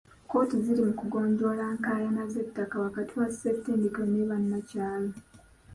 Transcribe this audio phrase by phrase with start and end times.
[0.23, 5.11] Kkooti ziri mu kugonjoola nkaayana z'ettaka wakati wa ssetendekero ne bannakyalo.